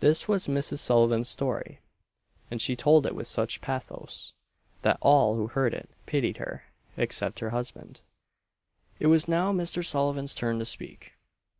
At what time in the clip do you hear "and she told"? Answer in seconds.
2.50-3.06